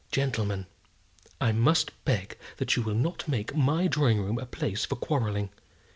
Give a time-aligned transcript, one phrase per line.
[0.11, 0.65] "Gentlemen,
[1.39, 5.51] I must beg that you will not make my drawing room a place for quarrelling.